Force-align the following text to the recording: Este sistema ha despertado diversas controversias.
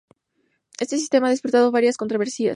Este 0.79 0.97
sistema 0.97 1.27
ha 1.27 1.29
despertado 1.29 1.67
diversas 1.67 1.97
controversias. 1.97 2.49